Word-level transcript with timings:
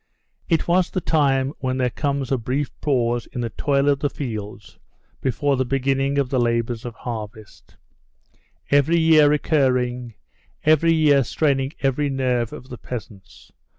It 0.49 0.67
was 0.67 0.89
the 0.89 0.99
time 0.99 1.53
when 1.59 1.77
there 1.77 1.91
comes 1.91 2.31
a 2.31 2.37
brief 2.39 2.71
pause 2.81 3.27
in 3.27 3.41
the 3.41 3.51
toil 3.51 3.87
of 3.87 3.99
the 3.99 4.09
fields 4.09 4.79
before 5.21 5.57
the 5.57 5.63
beginning 5.63 6.17
of 6.17 6.29
the 6.29 6.39
labors 6.39 6.85
of 6.85 6.95
harvest—every 6.95 8.97
year 8.97 9.29
recurring, 9.29 10.15
every 10.63 10.91
year 10.95 11.23
straining 11.23 11.73
every 11.81 12.09
nerve 12.09 12.51
of 12.51 12.69
the 12.69 12.79
peasants. 12.79 13.51